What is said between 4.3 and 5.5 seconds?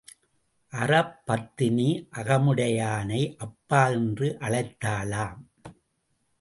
அழைத்தாளாம்.